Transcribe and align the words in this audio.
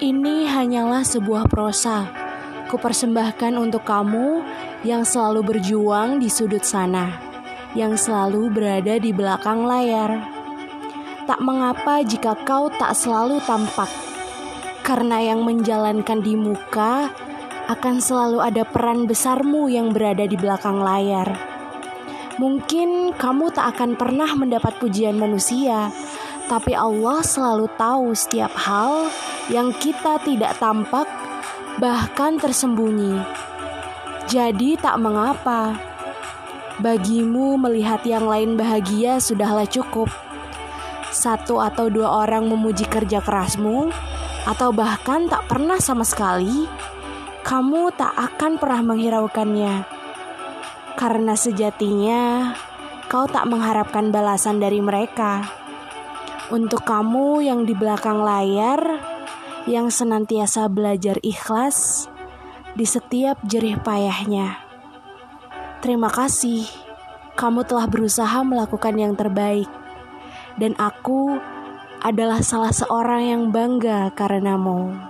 Ini 0.00 0.48
hanyalah 0.48 1.04
sebuah 1.04 1.44
prosa. 1.52 2.08
Kupersembahkan 2.72 3.52
untuk 3.60 3.84
kamu 3.84 4.40
yang 4.80 5.04
selalu 5.04 5.44
berjuang 5.44 6.24
di 6.24 6.32
sudut 6.32 6.64
sana, 6.64 7.20
yang 7.76 8.00
selalu 8.00 8.48
berada 8.48 8.96
di 8.96 9.12
belakang 9.12 9.68
layar. 9.68 10.24
Tak 11.28 11.44
mengapa 11.44 12.00
jika 12.00 12.32
kau 12.48 12.72
tak 12.72 12.96
selalu 12.96 13.44
tampak, 13.44 13.92
karena 14.88 15.20
yang 15.20 15.44
menjalankan 15.44 16.24
di 16.24 16.32
muka 16.32 17.12
akan 17.68 18.00
selalu 18.00 18.40
ada 18.40 18.64
peran 18.64 19.04
besarmu 19.04 19.68
yang 19.68 19.92
berada 19.92 20.24
di 20.24 20.40
belakang 20.40 20.80
layar. 20.80 21.28
Mungkin 22.40 23.20
kamu 23.20 23.52
tak 23.52 23.76
akan 23.76 24.00
pernah 24.00 24.32
mendapat 24.32 24.80
pujian 24.80 25.20
manusia, 25.20 25.92
tapi 26.50 26.74
Allah 26.74 27.22
selalu 27.22 27.70
tahu 27.78 28.10
setiap 28.10 28.50
hal 28.58 29.06
yang 29.54 29.70
kita 29.70 30.18
tidak 30.26 30.58
tampak, 30.58 31.06
bahkan 31.78 32.42
tersembunyi. 32.42 33.22
Jadi, 34.26 34.74
tak 34.74 34.98
mengapa 34.98 35.78
bagimu 36.82 37.54
melihat 37.54 38.02
yang 38.02 38.26
lain 38.26 38.58
bahagia, 38.58 39.22
sudahlah 39.22 39.70
cukup. 39.70 40.10
Satu 41.14 41.62
atau 41.62 41.86
dua 41.86 42.26
orang 42.26 42.50
memuji 42.50 42.82
kerja 42.90 43.22
kerasmu, 43.22 43.94
atau 44.42 44.74
bahkan 44.74 45.30
tak 45.30 45.46
pernah 45.46 45.78
sama 45.78 46.02
sekali, 46.02 46.66
kamu 47.46 47.94
tak 47.94 48.10
akan 48.10 48.58
pernah 48.58 48.82
menghiraukannya 48.90 50.00
karena 51.00 51.32
sejatinya 51.32 52.52
kau 53.08 53.24
tak 53.24 53.48
mengharapkan 53.48 54.12
balasan 54.12 54.60
dari 54.60 54.84
mereka. 54.84 55.48
Untuk 56.50 56.82
kamu 56.82 57.46
yang 57.46 57.62
di 57.62 57.78
belakang 57.78 58.26
layar, 58.26 58.98
yang 59.70 59.86
senantiasa 59.86 60.66
belajar 60.66 61.22
ikhlas 61.22 62.10
di 62.74 62.82
setiap 62.82 63.38
jerih 63.46 63.78
payahnya. 63.78 64.58
Terima 65.78 66.10
kasih, 66.10 66.66
kamu 67.38 67.62
telah 67.64 67.86
berusaha 67.86 68.42
melakukan 68.42 68.98
yang 68.98 69.14
terbaik, 69.14 69.70
dan 70.58 70.74
aku 70.74 71.38
adalah 72.02 72.42
salah 72.42 72.74
seorang 72.74 73.30
yang 73.30 73.42
bangga 73.54 74.10
karenamu. 74.18 75.09